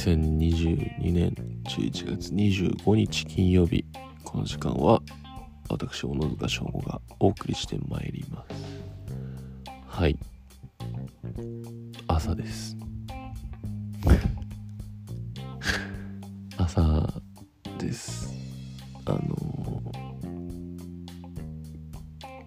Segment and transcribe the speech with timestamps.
[0.00, 1.34] 2022年
[1.64, 3.84] 11月25日金曜日
[4.24, 5.02] この時間は
[5.68, 8.80] 私小野塚翔吾がお送りしてまいります。
[9.86, 10.18] はい。
[12.08, 12.78] 朝です。
[16.56, 17.12] 朝
[17.78, 18.32] です。
[19.04, 19.82] あの、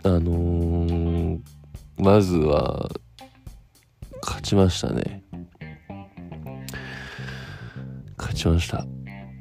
[0.05, 1.39] あの、
[1.97, 2.89] まずは
[4.23, 5.23] 勝ちましたね。
[8.43, 8.85] 勝ちました。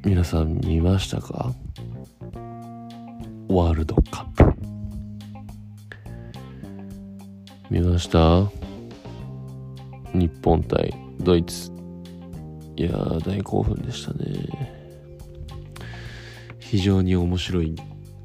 [0.05, 1.53] 皆さん見ましたか？
[3.49, 4.55] ワールドカップ。
[7.69, 8.49] 見ました？
[10.15, 11.73] 日本対ドイツ。
[12.77, 14.95] いやー大興奮でしたね。
[16.61, 17.75] 非常に面白い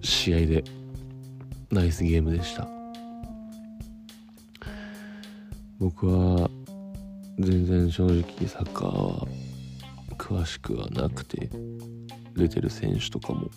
[0.02, 0.64] 試合で
[1.72, 2.68] ナイスゲームでした。
[5.80, 6.48] 僕は
[7.40, 9.28] 全然正直サッカーは
[10.18, 11.50] 詳しくはなくて
[12.36, 13.50] 出てる選手とかも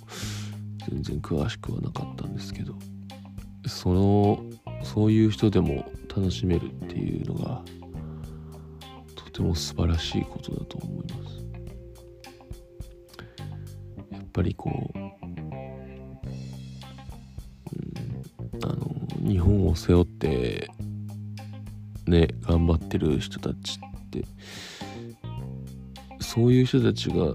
[0.88, 2.74] 全然詳しくはなかったんですけど
[3.66, 4.44] その
[4.82, 7.62] そういう人でも楽しめるっていうのが
[9.14, 11.40] とても素晴らしいことだと思います。
[14.12, 15.02] やっぱりこう、う
[18.58, 20.68] ん、あの日本を背負って
[22.06, 24.24] ね頑張ってる人たちって
[26.32, 27.32] そういう人たちが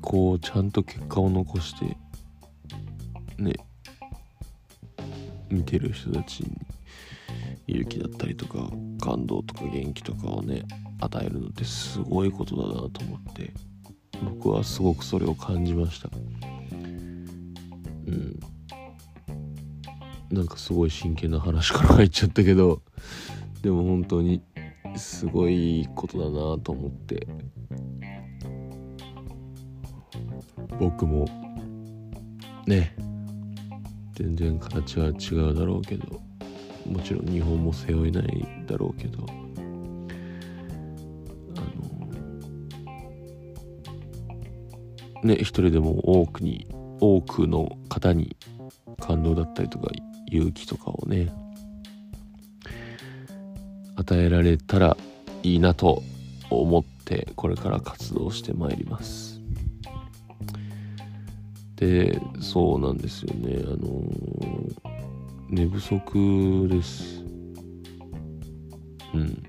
[0.00, 1.96] こうちゃんと結果を残して
[3.38, 3.54] ね
[5.50, 6.56] 見てる人たちに
[7.66, 10.62] 勇気だったりとか感動とか元気とかをね
[11.00, 13.52] 与えるのってすごいことだなと思って
[14.22, 16.08] 僕はすごくそれを感じました。
[18.06, 18.38] うん。
[20.30, 22.80] なんかすごい真剣な話から入っちゃったけど
[23.60, 24.40] でも本当に
[24.96, 27.26] すごいことだなと思って。
[30.78, 31.26] 僕も。
[32.66, 32.96] ね。
[34.14, 36.20] 全然形は違うだろうけど。
[36.86, 39.26] もちろん日本も背負えないだろうけど。
[41.56, 41.60] あ
[45.22, 45.28] の。
[45.28, 46.68] ね一人でも多くに
[47.00, 48.36] 多くの方に
[49.00, 49.88] 感動だったりとか
[50.30, 51.32] 勇気とかをね。
[54.04, 54.98] 与えられたら
[55.42, 56.02] いいなと
[56.50, 59.40] 思ってこれから活動してまいります。
[61.76, 63.56] でそうなんですよね。
[63.64, 64.74] あのー、
[65.48, 67.24] 寝不足です。
[69.14, 69.42] うん。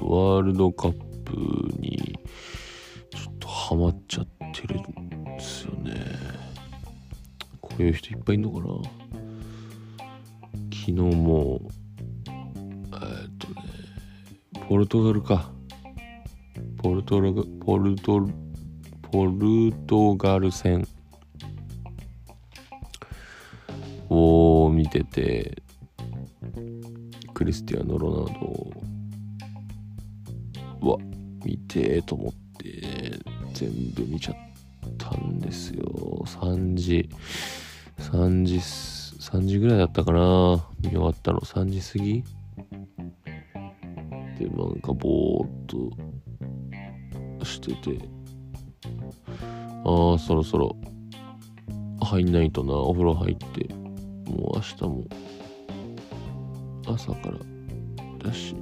[0.00, 0.92] ワールドカッ
[1.24, 1.36] プ
[1.78, 2.18] に
[3.10, 5.94] ちょっとハマっちゃってるんですよね。
[7.60, 8.64] こういう人いっぱいいんのかな。
[10.72, 11.60] 昨日も
[14.70, 15.50] ポルトガルか。
[16.80, 18.20] ポルトガル、ポルト、
[19.10, 20.86] ポルトガル戦
[24.08, 25.60] を見てて、
[27.34, 28.26] クリスティアーノ・ロナウ
[30.80, 30.98] ドは
[31.44, 33.18] 見てと思って、
[33.52, 34.36] 全部見ちゃっ
[34.96, 35.82] たんですよ。
[36.26, 37.10] 3時、
[37.98, 42.22] 3時、3時ぐらいだったかな見終わったの3時過ぎ
[44.40, 47.98] でなんかぼーっとしてて。
[49.84, 50.74] ああそろそろ。
[52.00, 52.72] 入んないとな。
[52.72, 53.74] お風呂入って。
[54.30, 55.04] もう明日も。
[56.86, 57.38] 朝から
[58.24, 58.56] だし。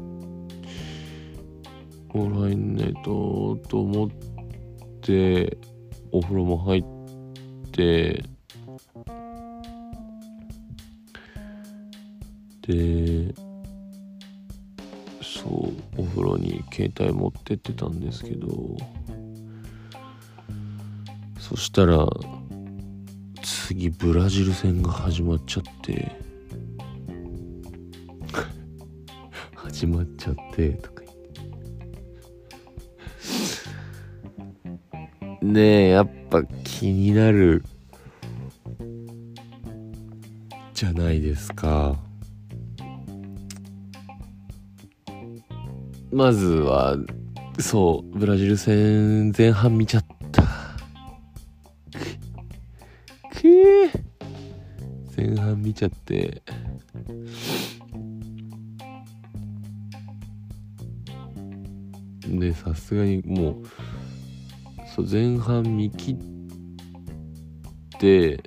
[2.09, 4.11] お風呂入んないとと思っ
[5.01, 5.57] て。
[6.11, 8.25] お風呂も入って。
[12.67, 13.33] で
[15.49, 18.49] そうお風呂に携帯持ってってたんですけど
[21.39, 22.07] そしたら
[23.43, 26.13] 次ブラジル戦が始まっちゃって
[29.57, 31.17] 始まっちゃってとか言っ
[35.41, 35.47] て。
[35.47, 37.65] ねえやっぱ気になる
[40.75, 42.08] じゃないですか。
[46.19, 46.97] まずは、
[47.61, 50.43] そう、ブラジル戦前半見ちゃった。
[53.31, 53.89] くー
[55.17, 56.43] 前半見ちゃって。
[62.27, 63.63] で、さすがにもう、
[64.97, 66.17] そう、前半見切
[67.97, 68.43] って、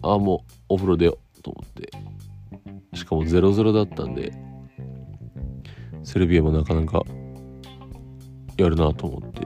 [0.00, 1.90] あ、もうお風呂出ようと思って。
[2.96, 4.32] しかも0-0だったんで、
[6.02, 7.02] セルビアもなかなか
[8.56, 9.40] やるなと思って。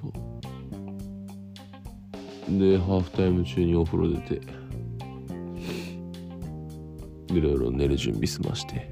[0.00, 0.12] そう。
[2.58, 4.40] でハーフタイム中にお風呂出て
[7.34, 8.90] いろいろ寝る準備済まして。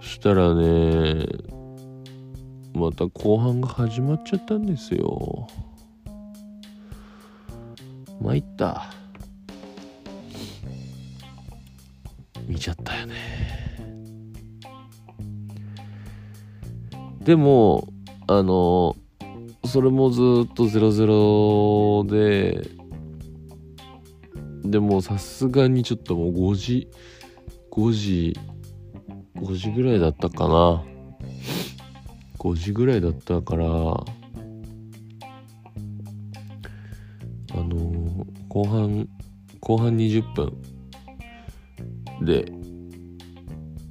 [0.00, 1.26] そしたらね
[2.74, 5.46] また後半が始まっちゃったんですよ。
[8.20, 8.90] 参った。
[12.54, 13.14] 見ちゃったよね。
[17.20, 17.88] でも
[18.28, 18.94] あの
[19.64, 22.68] それもずっと00で
[24.70, 26.88] でもさすがにちょっともう5時
[27.72, 28.38] 5時
[29.36, 30.84] 5時ぐらいだったかな。
[32.38, 33.66] 5時ぐらいだったからあ
[37.56, 39.08] の、後半
[39.60, 40.73] 後半20分。
[42.24, 42.50] で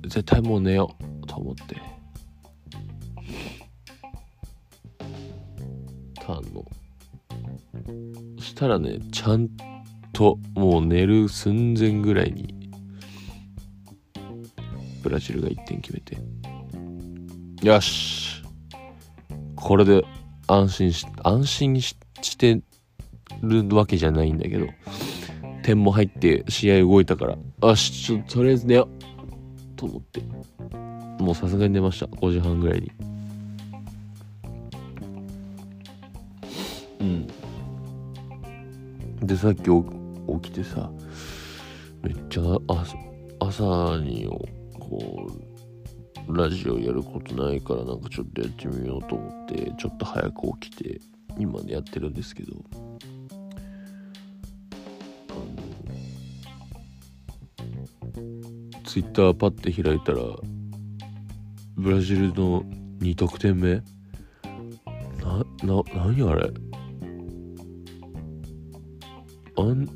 [0.03, 1.81] 絶対もう寝ようと思って。
[6.15, 6.65] たの
[8.39, 9.49] したらねちゃん
[10.13, 12.71] ともう寝る寸前ぐらいに
[15.01, 16.17] ブラジルが1点決めて。
[17.61, 18.41] よし。
[19.55, 20.05] これで
[20.47, 21.97] 安心し安心し
[22.37, 22.61] て
[23.41, 24.67] るわけじゃないんだけど。
[25.63, 27.37] 点も入って試合動いたから。
[27.67, 29.77] よしちょっととりあえず寝よう。
[29.77, 30.21] と思って。
[31.19, 32.05] もうさすがに寝ました。
[32.05, 32.91] 5時半ぐらいに。
[36.99, 37.27] うん。
[39.25, 40.91] でさっき起きてさ
[42.01, 42.41] めっちゃ
[43.39, 44.27] 朝に
[44.77, 45.27] こ
[46.27, 50.99] うラジオやることないからなんかちょっとやってみようと思ってちょっと早く起きて
[51.37, 52.53] 今でやってるんですけど。
[58.93, 60.19] ツイッターパッて開いたら
[61.77, 62.61] ブラジルの
[62.99, 63.81] 2得点目？
[65.19, 66.51] な、な、何あれ？
[69.57, 69.87] あん、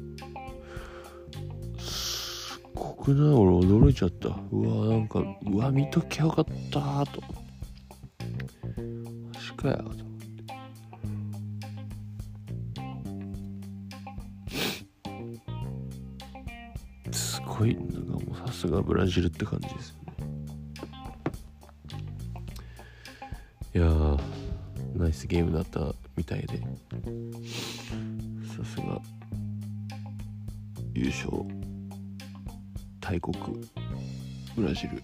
[1.77, 3.33] すごくない？
[3.35, 4.29] 俺驚いちゃった。
[4.51, 7.21] うわ、なんか、うわ、見ときゃよかったと。
[8.81, 9.77] マジかよ、
[17.11, 17.11] と。
[17.11, 17.77] すごい、
[18.57, 20.25] すがブラジルって感じですよね。
[23.75, 24.19] いやー、
[24.95, 26.59] ナイスゲームだったみたいで。
[28.57, 28.99] さすが
[30.95, 31.31] 優勝
[32.99, 33.37] 大国
[34.55, 35.03] ブラジル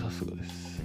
[0.00, 0.80] さすがです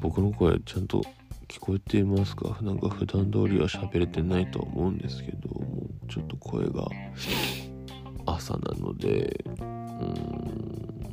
[0.00, 1.00] 僕の声ちゃんと
[1.46, 2.58] 聞こえていますか？
[2.62, 6.88] なんか普段通りは喋れてないとは思うんですけどもうちょっと声が
[8.46, 9.66] 朝なのでうん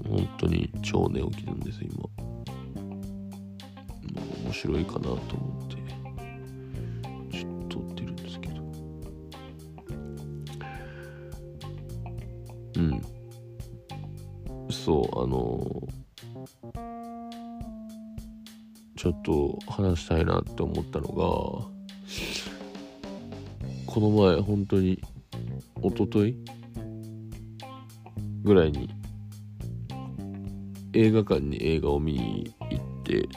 [0.08, 2.08] 本当に超寝起きなんです今。
[4.46, 5.20] 面白いかなと思
[5.66, 5.76] って
[7.36, 8.62] ちょっと撮ってるんですけど。
[12.76, 13.02] うん。
[14.70, 15.88] そうあの
[18.96, 21.16] ちょっと話したいなって思ったのが
[23.92, 25.02] この前本当に
[25.82, 26.36] 一昨日
[28.44, 28.90] ぐらいに
[30.94, 33.30] 映画館に映画を見に行って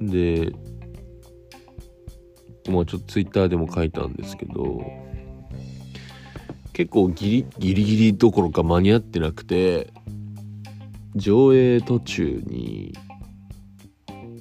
[0.00, 0.52] で
[2.70, 4.82] まあちょっとツイッターでも書いたんですけど
[6.72, 9.92] 結構ギリギリギリどころか間に合ってなくて
[11.14, 12.92] 上映途中に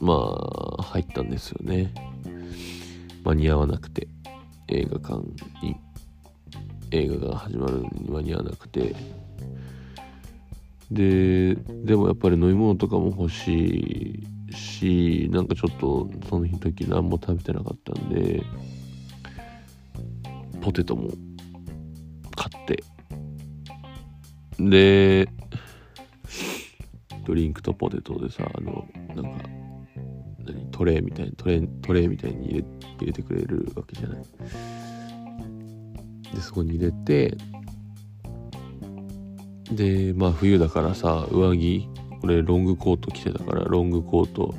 [0.02, 0.14] ま
[0.80, 1.94] あ入ったんですよね。
[3.24, 4.08] 間に合わなくて。
[4.68, 5.22] 映画館
[5.62, 5.76] に
[6.92, 8.96] 映画が始まるのに間に合わなくて。
[10.92, 18.44] ででもやっぱり飲み物とかも欲しいしなんかちょっとその日時何も食べてなかったんで
[20.62, 21.10] ポテトも
[22.36, 22.84] 買って。
[24.60, 25.28] で
[27.26, 29.50] ドリンクとポテトでさあのなんか
[30.46, 32.64] 何トレーみたいにトレトレーみたいに入れ
[33.02, 34.24] 入れてくれるわけじゃない。
[36.34, 37.38] でそこに入れて
[39.72, 41.90] でまあ冬だからさ上着
[42.24, 44.56] 俺ロングコート着てたからロングコート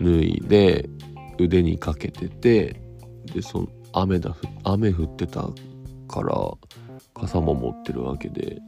[0.00, 0.88] 脱いで
[1.38, 2.80] 腕にかけてて
[3.34, 4.34] でその雨だ
[4.64, 5.48] 雨降ってた
[6.08, 6.34] から
[7.14, 8.60] 傘も持ってるわけで。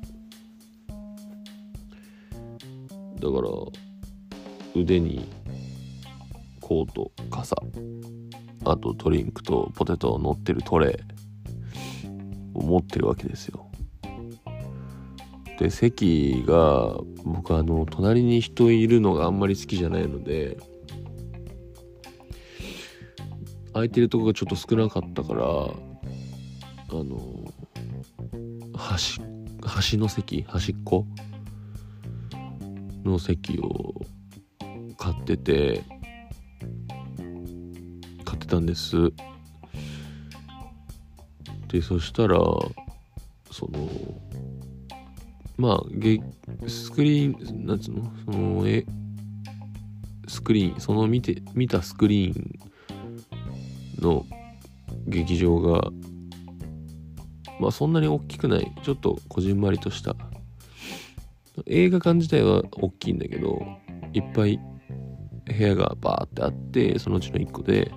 [3.21, 3.49] だから
[4.75, 5.27] 腕に
[6.65, 7.55] コート傘
[8.65, 13.71] あとドリンクとポテトを乗ってるトレーを持ってるわけですよ。
[15.59, 20.57] で席が僕あの隣に人いるのがあんまり好きじゃないので
[23.75, 25.75] 空いてるとこがちょっと少なかったからあ
[26.91, 27.45] の
[28.75, 29.21] 端
[29.63, 31.07] 端の席端っこ
[33.05, 33.95] の席を
[34.97, 35.85] 買ってて
[38.55, 39.13] たんです。
[41.69, 42.37] でそしたら
[43.51, 43.89] その
[45.57, 46.21] まあゲ
[46.69, 48.13] スクリーンなんつうの？
[48.25, 48.85] そのえ
[50.29, 52.61] スクリーンその見て見たスクリーン
[54.01, 54.25] の
[55.07, 55.91] 劇場が
[57.61, 58.73] まあそんなに大きくない。
[58.83, 60.17] ちょっとこじんまりとした。
[61.67, 63.65] 映画館自体は大きいんだけど
[64.13, 64.59] いっぱい
[65.47, 67.93] 部屋がバーってあってそのうちの1個で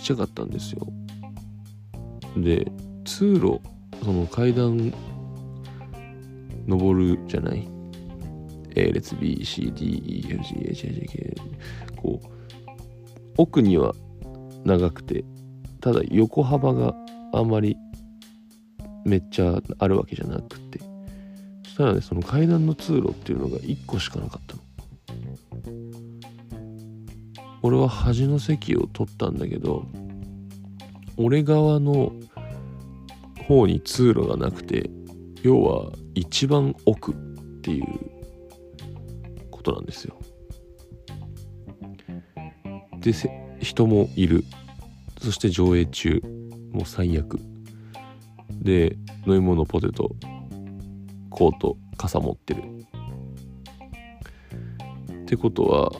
[0.00, 0.86] ちっちゃかったんですよ。
[2.36, 2.66] で
[3.04, 3.60] 通路
[4.02, 4.92] その階段
[6.66, 7.68] 登るじゃない
[8.76, 11.36] ？A 列 BCDEFGHIJK
[11.96, 12.28] こう
[13.36, 13.94] 奥には
[14.64, 15.24] 長くて
[15.80, 16.94] ただ横幅が
[17.34, 17.76] あんまり
[19.04, 20.80] めっちゃあるわけじゃなくて。
[21.64, 24.62] そしたらねその階段の通路っていうのが1個しかなかったの。
[27.62, 29.86] 俺は端の席を取ったんだけど
[31.16, 32.12] 俺側の
[33.46, 34.90] 方に通路がなくて
[35.42, 37.14] 要は一番奥っ
[37.62, 37.84] ていう
[39.50, 40.16] ことなんですよ。
[43.00, 43.12] で
[43.60, 44.44] 人もいる。
[45.20, 46.22] そして上映中。
[46.72, 47.38] もう最悪。
[48.50, 50.10] で飲み物ポテト。
[51.30, 52.62] コート傘持ってる。
[55.22, 55.92] ってことは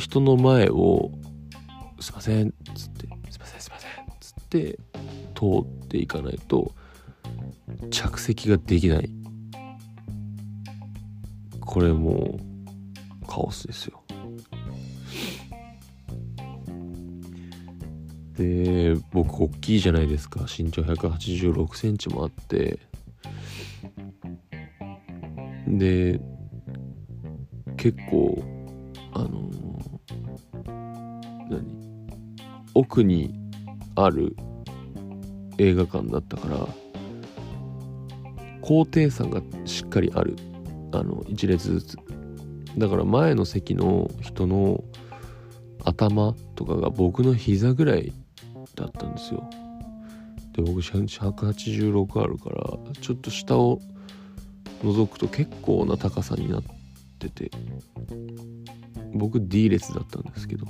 [0.00, 1.12] 人の前を
[2.00, 4.78] 「すいません」っつって「すいませんすいません」っつって
[5.34, 6.74] 通っていかないと
[7.90, 9.10] 着席ができない。
[11.60, 12.40] これも
[13.22, 14.02] うカオスですよ。
[18.36, 20.40] で僕大きいじゃないですか。
[20.40, 22.80] 身長1 8 6センチもあって。
[25.68, 26.20] で
[27.76, 28.42] 結構
[29.12, 29.48] あの
[31.50, 31.62] 何？
[32.74, 33.34] 奥に
[33.96, 34.36] ある
[35.58, 36.66] 映画館だったから
[38.62, 40.36] 高低差がしっかりある。
[40.92, 41.98] あの1列ずつ。
[42.78, 44.82] だから前の席の人の
[45.84, 48.12] 頭とかが僕の膝ぐらい
[48.76, 49.48] だったんですよ。
[50.52, 53.80] で僕186あるからちょっと下を
[54.82, 56.62] 覗くと結構な高さになっ
[57.18, 57.50] てて
[59.14, 60.66] 僕 D 列だったんですけど。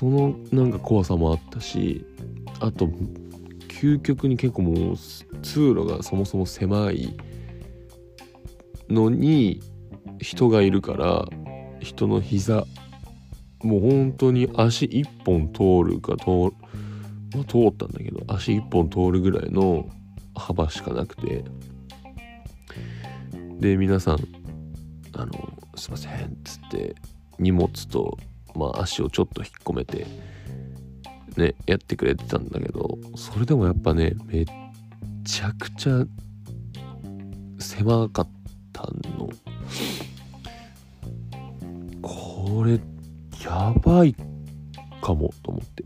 [0.00, 2.06] そのなんか怖さもあったし
[2.58, 2.88] あと
[3.68, 4.96] 究極に結構もう
[5.42, 7.14] 通路がそもそも狭い
[8.88, 9.60] のに
[10.18, 11.26] 人がいるから
[11.80, 12.64] 人の膝
[13.62, 16.50] もう本当に足一本通るか通,、
[17.36, 19.86] まあ、通ったんだけど足一本通るぐらいの
[20.34, 21.44] 幅しかなくて。
[23.58, 24.18] で皆さん
[25.12, 25.32] 「あの
[25.76, 26.94] すいません」っつって
[27.38, 28.16] 荷物と、
[28.54, 30.06] まあ、足をちょっと引っ込めて
[31.36, 34.46] ねやってくれてたんだけどそれでもやっぱねめっ
[35.24, 36.04] ちゃくちゃ
[37.58, 38.28] 狭かっ
[38.72, 38.82] た
[39.16, 39.28] の。
[42.02, 42.80] これ
[43.44, 44.14] やばい
[45.00, 45.84] かもと思って。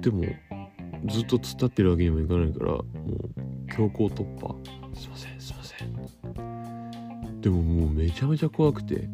[0.00, 0.24] でも
[1.08, 4.54] ずっと突っ立ってるわけにもいかないからもう強行突破。
[4.94, 7.40] すいませんすいません。
[7.40, 9.08] でももうめちゃめちゃ怖くて。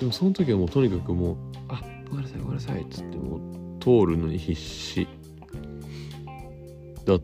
[0.00, 1.36] でもその時はもうとにかくもう
[1.68, 5.06] 「あごめんなさいごめんなさい」っつってもう通るのに必死
[7.04, 7.20] だっ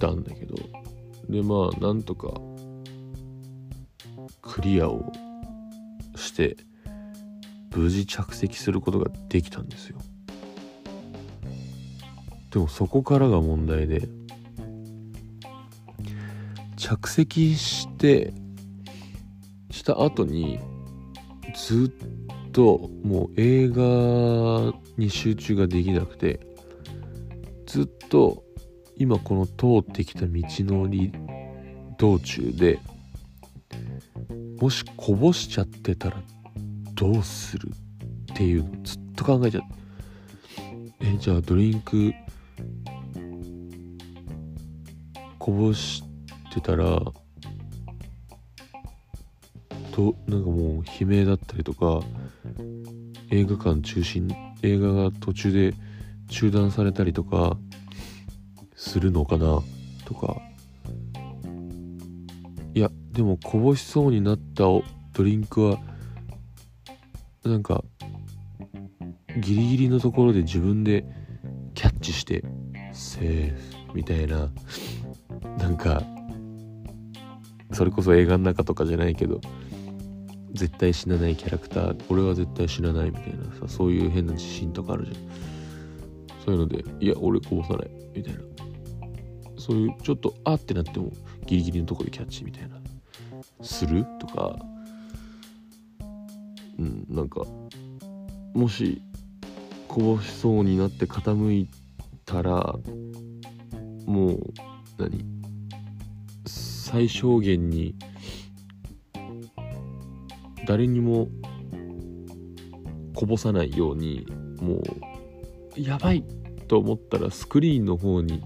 [0.00, 0.56] たんだけど
[1.28, 2.34] でまあなんとか
[4.42, 5.12] クリアを
[6.16, 6.56] して
[7.76, 9.98] 無事着席することができたんですよ。
[12.50, 14.08] でもそこからが問題で
[16.76, 18.32] 着席して
[19.70, 20.58] した後に
[21.66, 26.40] ずっともう映画に集中ができなくて
[27.66, 28.44] ずっと
[28.96, 31.12] 今この通ってきた道のり
[31.98, 32.78] 道中で
[34.60, 36.16] もしこぼしちゃってたら
[36.94, 37.70] どうする
[38.32, 39.78] っていうのずっと考えちゃって
[41.00, 42.12] えじゃあドリンク
[45.38, 46.02] こぼし
[46.54, 47.00] てたら
[49.98, 52.00] どなんかもう悲鳴だったりとか
[53.30, 54.28] 映画館中心
[54.62, 55.74] 映画が途中で
[56.28, 57.56] 中断されたりとか
[58.76, 59.60] するのかな
[60.04, 60.40] とか。
[62.74, 64.84] いやでもこぼしそうになったド
[65.24, 65.80] リンクは
[67.44, 67.82] なんか
[69.40, 71.04] ギリギリのところで自分で
[71.74, 72.44] キャッチして
[72.92, 73.56] セー
[73.88, 74.48] フみたいな。
[75.58, 76.02] なんか
[77.72, 79.40] それこそ映画の中とかじゃないけど
[80.52, 85.16] 絶対死なないキャラクター俺は絶対死なないみたいなさそういう変な自信とかあるじゃん。
[86.44, 87.90] そういうのでいや俺こぼさない。
[88.14, 88.40] みたいな。
[89.58, 91.12] そういうちょっとあってなっても
[91.46, 92.76] ギリギリのとこでキャッチみたいな。
[93.62, 94.56] するとか。
[96.78, 97.44] うんなんか
[98.54, 99.02] もし
[99.88, 101.68] こぼしそうになって傾い
[102.24, 102.76] たら
[104.06, 104.40] もう
[104.96, 105.24] 何？
[106.46, 107.94] 最小限に
[110.68, 111.28] 誰にも
[113.14, 114.26] こぼさないように
[114.60, 116.22] もうやばい
[116.68, 118.44] と思ったらスクリーンの方に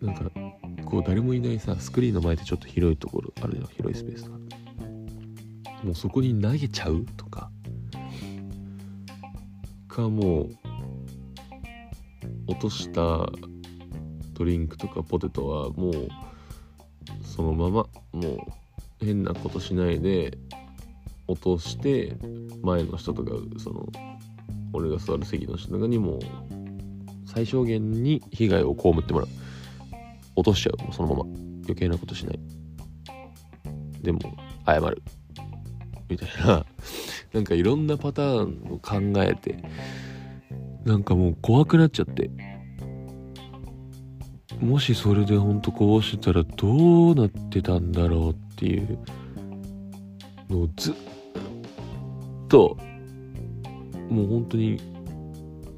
[0.00, 0.30] なんか
[0.84, 4.38] こう誰もいないさスクリーンの前でちょっと広いところあるよ広いスペースとか。
[5.82, 7.50] もうそこに投げちゃうとか。
[9.88, 10.50] かもう
[12.46, 13.28] 落とした
[14.34, 16.08] ドリンクとかポテトはもう
[17.24, 18.46] そのままも
[19.02, 20.38] う変なことしないで
[21.28, 22.16] 落として
[22.62, 23.86] 前の人とかその
[24.72, 26.18] 俺が座る席の人とかにも
[27.26, 29.28] 最小限に被害を被ってもらう。
[30.34, 30.82] 落としちゃう。
[30.82, 31.24] もうそのまま。
[31.64, 32.40] 余計なことしない。
[34.02, 34.18] でも
[34.66, 35.02] 謝る。
[36.08, 36.64] みたいな。
[37.34, 39.62] なんかいろんなパターンを考えて
[40.86, 42.30] なんかもう怖くなっちゃって。
[44.60, 48.98] もしそれでほんとこぼしてたらどうなってたんだろうっていう
[50.50, 50.94] のをずっ
[52.48, 52.76] と
[54.10, 54.80] もう本当に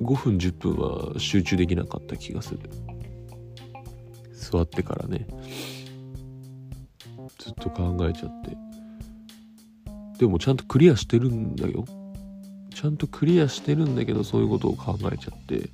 [0.01, 2.61] 5分10分は集中できなかった気がする。
[4.33, 5.27] 座ってからね。
[7.39, 8.57] ずっと考えちゃって。
[10.19, 11.85] でもちゃんとクリアしてるんだよ。
[12.75, 15.69] ちゃんとクリアしてるんだけどそういうことを考えちゃって。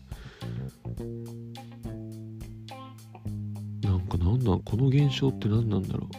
[3.82, 6.10] なんかなんなんこの現象って何なんだろう。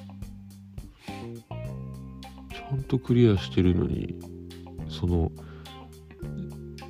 [2.54, 4.37] ちゃんとクリアしてるのに。
[5.00, 5.32] その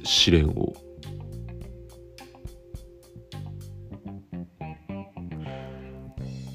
[0.03, 0.73] 試練を。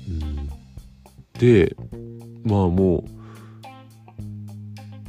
[0.09, 0.49] うん。
[1.39, 1.77] で
[2.43, 3.05] まあもう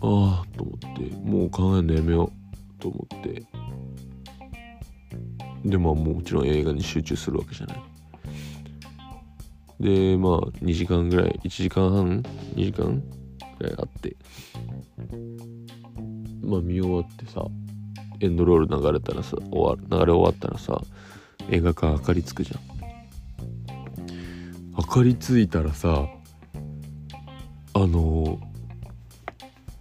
[0.02, 3.44] ああと思ってもう考えるのやめようと思って。
[5.64, 7.82] でまあもちろん映画に集中するわけじゃない。
[9.80, 12.22] でまあ2時間ぐらい1時間半
[12.56, 13.02] 2時間
[13.60, 14.18] ぐらいあって。
[16.54, 17.46] まあ見終わってさ
[18.20, 20.80] エンドロール流れたらさ終わ流れ終わったらさ
[21.50, 22.60] 映画館明かりつくじゃん。
[24.78, 26.08] 明かりついたらさ
[27.74, 28.40] あの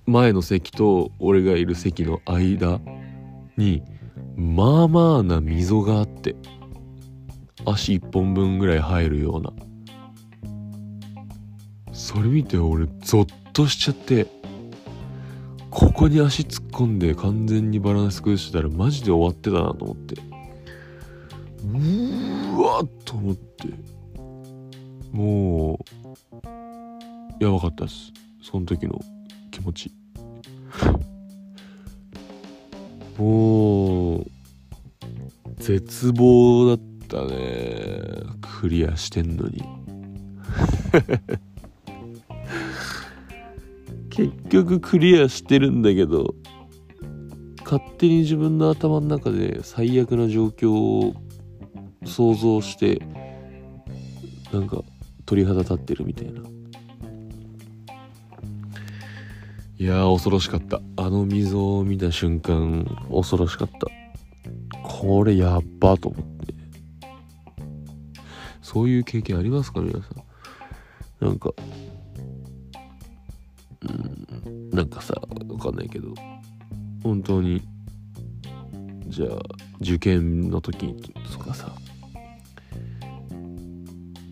[0.07, 2.81] 前の席と俺がいる席の間
[3.57, 3.83] に
[4.37, 6.35] まあまあな溝があって
[7.67, 9.53] 足一本分ぐらい入るような。
[11.93, 14.42] それ見て俺ゾッとしちゃって。
[15.73, 20.17] ここに足突っ込んで完全にバランス崩してたらマジで終わってたなと思って。
[21.65, 23.69] うーわっと思って。
[25.13, 25.81] も
[27.41, 28.13] うやばかったです。
[28.43, 29.01] その時の
[29.51, 29.91] 気持ち。
[33.17, 34.27] もう
[35.57, 38.13] 絶望だったね。
[38.61, 39.63] クリアしてんのに。
[44.29, 46.35] 結局クリアしてるんだけど
[47.65, 51.15] 勝手に自分の頭の中で最悪な状況を
[52.05, 53.01] 想像して
[54.53, 54.83] なんか
[55.25, 56.43] 鳥肌立ってるみたいな。
[59.79, 60.81] いやー恐ろしかった。
[60.97, 63.89] あの溝を見た瞬間恐ろしかった。
[64.83, 66.55] これやっばと思って。
[68.61, 70.09] そういう経験ありますか皆さ
[71.21, 71.27] ん？
[71.27, 71.51] なんか
[74.73, 75.15] なんかさ
[75.49, 76.15] わかんないけど。
[77.03, 77.63] 本当に。
[79.09, 79.29] じゃあ
[79.81, 80.95] 受験の時
[81.33, 81.71] とかさ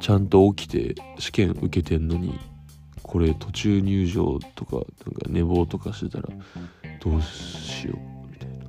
[0.00, 2.38] ちゃんと起きて試験受けてんのに
[3.02, 4.88] これ途中入場とかなんか
[5.28, 6.28] 寝坊とかしてたら
[7.00, 8.64] どうしようみたいな。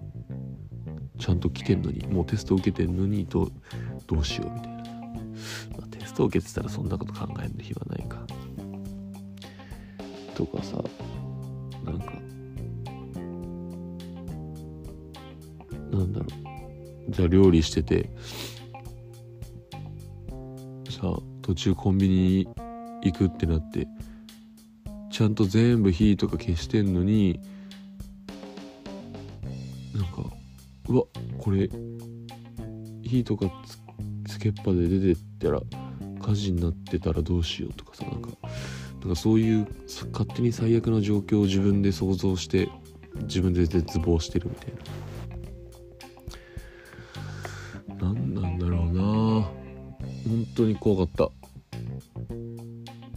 [1.17, 3.51] ちゃんと来てんのにもうテスト受けてんのにどう
[4.05, 4.83] どうしようみたいな、ま
[5.83, 8.19] あ、テスト受けてたらそんなこと考える日はないか。
[10.35, 10.83] とかさ
[11.91, 12.13] なんか
[15.91, 17.11] なんだろう。
[17.11, 18.09] じゃあ料理してて
[20.89, 22.47] さあ途中コンビニ
[23.03, 23.87] 行くってなって
[25.11, 27.39] ちゃんと全部火とか消してんのに
[29.93, 30.23] なんか
[30.87, 31.03] うわ
[31.37, 31.69] これ
[33.03, 33.47] 火とか
[34.27, 35.59] つけっぱで出てったら
[36.21, 38.29] 火事になってたらどうしようとかさなんか
[39.01, 39.67] なんかそういう
[40.11, 42.69] 勝手に最悪な状況を自分で想像して
[43.23, 44.73] 自分で絶望してるみたい
[47.97, 48.11] な。
[48.13, 49.01] 何なんだろうな。
[49.01, 51.29] 本当に怖かった。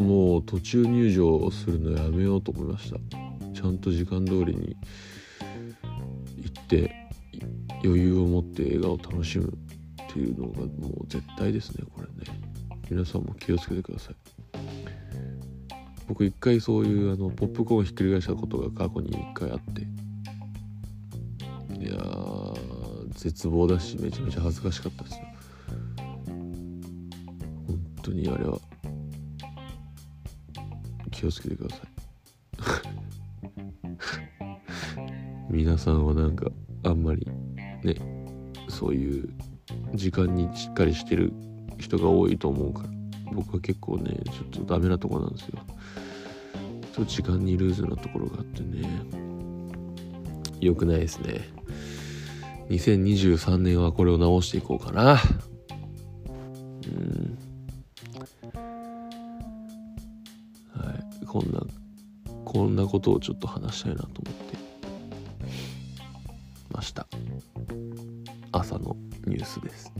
[0.03, 2.99] もう途中入場するのやめようと思いました。
[3.53, 4.77] ちゃんと時間通りに
[6.43, 6.95] 行って
[7.85, 12.41] 余裕を持って映画を楽しむっていうのがもう絶対ですねこれね。
[12.91, 14.17] 皆さんも気をつけてください。
[16.07, 19.83] 僕一回そういうあのポップコーンをひっくり返したことが過去に一回あって。
[21.81, 21.99] いや
[23.15, 25.25] 絶望だしめちゃめちゃ恥ずかしかったですよ。
[26.27, 28.59] 本当にあれは。
[31.11, 31.89] 気をつけてください。
[35.51, 36.51] 皆さんはなんか
[36.83, 37.27] あんまり
[37.83, 37.95] ね
[38.69, 39.29] そういう
[39.95, 41.33] 時間にしっかりしてる
[41.79, 42.89] 人が多いと思うから
[43.33, 45.61] 僕は結構ねちょっとダメなとこなんですよ。
[46.95, 48.89] と時間にルーズなところがあってね。
[50.61, 51.49] 良くないですね。
[52.71, 55.21] 2023年はこれを直していこうかな。
[56.87, 57.39] うん。
[60.73, 61.27] はい。
[61.27, 61.61] こんな
[62.45, 64.57] こんなことをちょっと話したいなと思って
[66.71, 67.07] ました。
[68.53, 69.93] 朝のニュースです。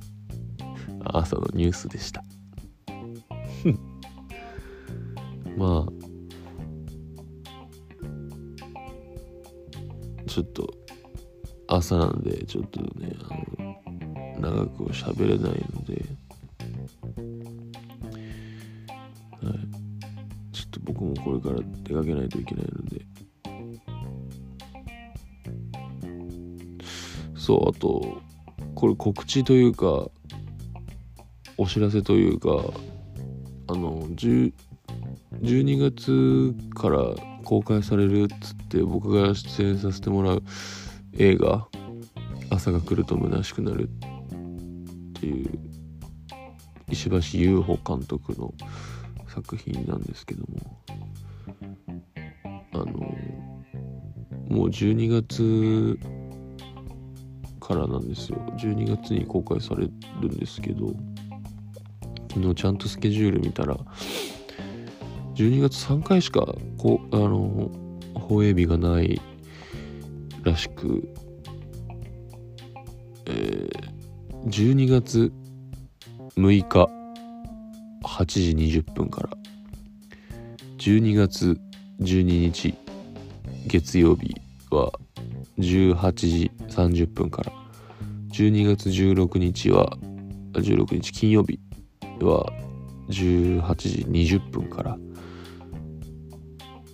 [1.04, 2.23] 朝のニュースでした。
[10.26, 10.74] ちょっと
[11.68, 13.12] 朝なんでちょっとね
[14.40, 15.94] あの長く喋れないので
[19.42, 19.84] はい。
[20.52, 23.04] ちょっと僕もこれから出かけないといけないので。
[27.36, 28.22] そうあと
[28.74, 30.08] これ告知というか
[31.58, 32.48] お知らせというか
[33.68, 34.52] あの12
[35.78, 37.00] 月から
[37.44, 40.42] 公開されるっつって僕が出演させてもらう
[41.16, 41.68] 映画
[42.50, 43.88] 「朝が来ると虚しくなる」
[45.08, 45.50] っていう
[46.90, 48.52] 石橋優穂監督の
[49.28, 50.84] 作品なんですけども。
[52.74, 52.84] あの
[54.48, 55.98] もう12月
[57.60, 58.38] からなんですよ。
[58.58, 59.88] 12月に公開され
[60.20, 60.94] るんですけど
[62.28, 63.76] 昨日ちゃんとスケジュール見たら
[65.34, 66.46] 12月3回しか
[66.78, 67.70] こうあの
[68.14, 69.20] 放映日がない
[70.44, 71.08] らしく、
[73.26, 73.68] えー、
[74.46, 75.32] 12月
[76.36, 76.88] 6日
[78.02, 79.30] 8時20分から。
[80.78, 81.58] 12月
[82.00, 82.74] 12日
[83.66, 84.34] 月曜日
[84.70, 84.92] は
[85.58, 87.52] 18時30分から。
[88.30, 89.96] 12月16日は
[90.52, 91.58] 16日金曜日
[92.20, 92.52] は
[93.08, 94.04] 18時
[94.38, 94.98] 20分から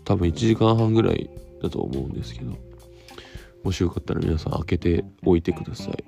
[0.04, 1.30] 多分1時間半ぐらい
[1.62, 2.56] だと思うんですけど
[3.62, 6.04] もしよかったら皆さん開けておいてください。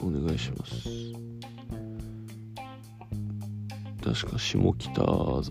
[0.00, 0.88] お願いします。
[4.04, 5.42] 確か下北沢の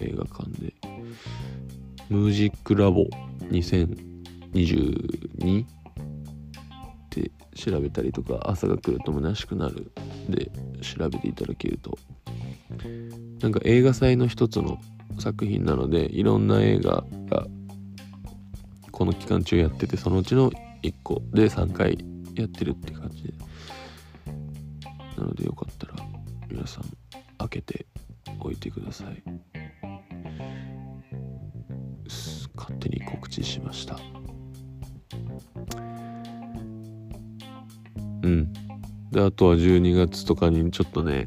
[0.00, 0.72] 映画館で
[2.08, 3.04] ムージックラボ
[3.50, 5.66] 2022っ
[7.10, 9.92] て調べたりとか朝が来ると虚しくなる
[10.28, 10.50] で
[10.82, 11.98] 調べていただけると。
[13.40, 14.78] なんか映画祭の一つの
[15.18, 17.46] 作品なのでいろんな映画が
[18.92, 20.50] この期間中やっててそのうちの
[20.82, 21.98] 1個で3回
[22.34, 23.32] やってるって感じで。
[25.16, 25.94] なのでよかったら
[26.48, 26.84] 皆さん
[27.38, 27.86] 開けて
[28.38, 29.22] おいてください。
[32.56, 33.98] 勝手に告知しました。
[38.22, 38.52] うん。
[39.18, 41.26] であとは12月とかにちょっとね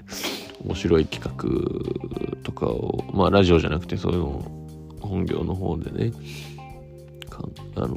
[0.64, 6.14] 面白い企画とかをまあラジオじゃなくてそういうのを本業の方でね
[7.76, 7.96] あの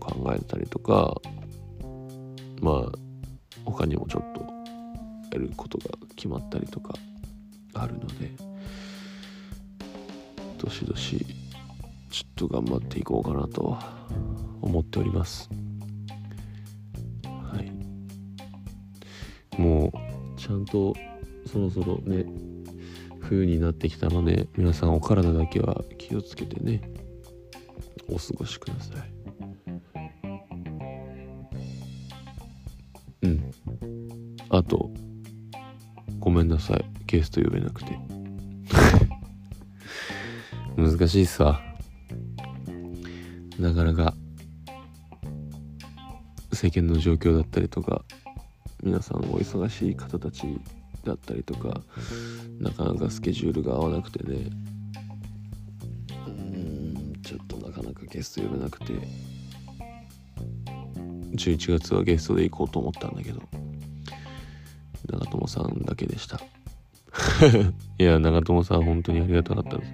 [0.00, 1.14] 考えたりとか
[2.60, 2.98] まあ
[3.64, 4.40] 他にもちょっと
[5.32, 6.94] やることが決まったりとか
[7.74, 8.32] あるので
[10.58, 11.24] どしどし
[12.10, 13.78] ちょっと頑張っていこうかなと
[14.60, 15.69] 思っております。
[20.50, 20.92] ちゃんと
[21.46, 22.24] そろそろね
[23.20, 26.82] 冬になってきたので皆さんお体だけは気をつけてね。
[28.08, 29.12] お過ごしください。
[33.22, 33.50] うん。
[34.48, 34.90] あと
[36.18, 36.84] ごめんなさい。
[37.06, 37.96] ゲスト呼べなくて。
[40.76, 41.60] 難しいっすわ。
[43.56, 44.14] なかなか
[46.52, 48.04] 世間の状況だったりとか
[48.82, 50.58] 皆さんお忙しい方たち
[51.04, 51.80] だったりとか
[52.58, 54.50] なかなかスケジュールが合わなくてね。
[56.26, 58.92] うんちょっとなかなかゲスト呼べなくて。
[61.32, 63.40] 11月はゲストで行こうと思ったんだけど。
[65.08, 66.40] 長友さんだけでした。
[67.98, 69.92] いや長友さん本当にありがたかったです。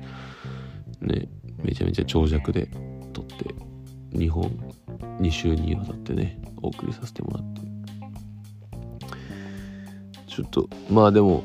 [1.01, 1.29] ね
[1.63, 2.69] めちゃめちゃ長尺で
[3.13, 3.55] 撮って
[4.13, 4.51] 2本
[5.21, 7.66] 2週にわたってねお送りさせてもらって。
[10.37, 11.45] ちょっとまあでも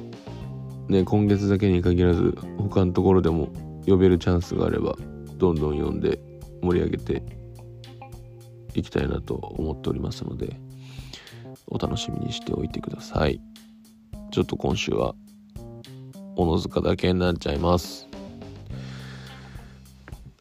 [0.89, 3.47] ね今月だけに限らず他のところでも
[3.87, 4.97] 呼べるチャンスがあれば
[5.37, 6.19] どんどん呼んで
[6.61, 7.23] 盛り上げて
[8.73, 10.59] いきたいなと思っておりますので
[11.67, 13.39] お楽しみにしておいてください。
[14.31, 15.15] ちょっと今週は
[16.35, 18.09] 小野塚だけになっちゃいます。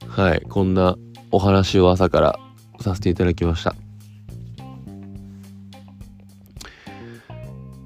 [0.09, 0.97] はいこんな
[1.31, 2.41] お話を朝から
[2.81, 3.77] させていただきました。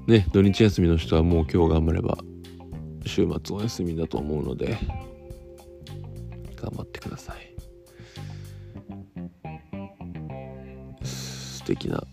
[0.07, 2.17] ね土日休みの人はもう今日頑張れば
[3.05, 4.77] 週末お休みだと思うので
[6.55, 7.55] 頑張ってください。
[11.05, 12.03] 素敵な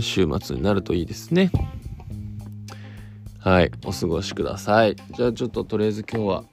[0.00, 1.50] 週末になるといいですね。
[3.38, 4.96] はいお過ごしください。
[5.16, 6.44] じゃあちょっととりあえず今日は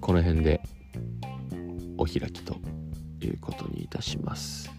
[0.00, 0.60] この辺で
[1.98, 2.56] お開きと
[3.20, 4.70] いうことにいたします。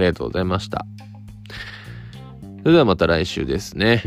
[0.00, 0.86] ありがとうございました。
[2.62, 4.02] それではまた来週ですね。